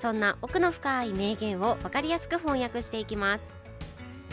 [0.00, 3.54] そんな奥の深い名言を分かりやすく翻訳していきます。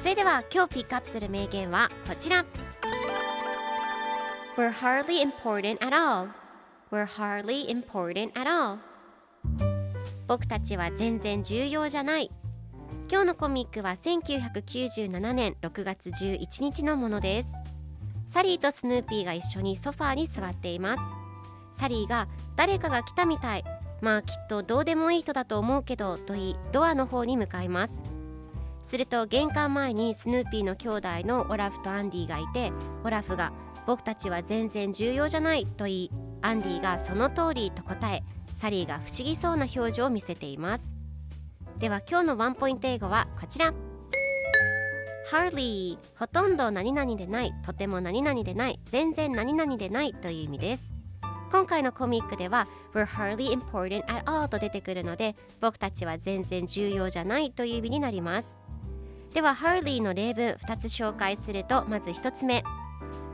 [0.00, 2.44] それでは今日ピックアップする名言はこちら。
[4.56, 6.28] We're hardly important at all.
[6.90, 8.78] We're hardly important at all.
[10.26, 12.30] 僕たちは全然重要じゃない。
[13.10, 17.48] 今日のコミックは1997年6月11日のものです。
[18.26, 21.02] サリーとスヌーピーが一緒にソファーに座っています。
[21.72, 23.64] サリーが誰かが来たみたい。
[24.00, 28.02] まあきっとどうでもいい人だと思うけどと言いドアの方に向かいます。
[28.82, 32.70] すると玄関前にスヌーピーの兄弟のオラフとアンディがいて
[33.02, 33.52] オラフが
[33.86, 36.10] 僕たちは全然重要じゃないと言い
[36.42, 38.22] アンディがその通りと答え
[38.54, 40.92] サリーが不思議そうな表情を見せています。
[41.78, 43.72] では今日のワンポイント英語はこちら。
[45.30, 50.93] Hardly ほとんど何々でないとても何々でない全然何々でないという意味です。
[51.54, 58.58] 今回のコミックでは We're hardly important at all と出てくるので僕たちは全然重要じゃないという意味になります
[59.32, 62.64] では hardly の例文2つ紹介するとまず1つ目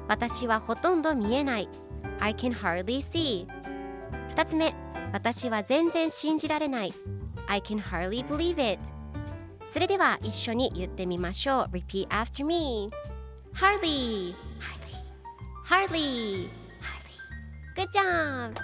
[0.07, 1.69] 私はほとんど見えない
[2.19, 3.47] I can hardly see
[4.37, 4.75] 2つ目
[5.15, 6.93] 私は全然信じられない
[7.47, 8.79] I can hardly believe it
[9.65, 12.91] それでは一緒に言ってみましょう Repeat after me
[13.55, 14.35] Hardly
[15.65, 16.60] Hardly Hardly
[17.91, 18.55] Good job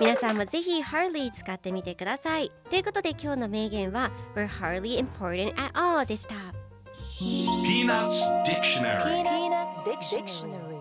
[0.00, 6.34] 皆さんもぜひ Hardly 使ってみてくださいということで今日の名言は We're hardly important at all でした
[7.20, 10.71] Peanuts Dictionary Peanuts Dictionary.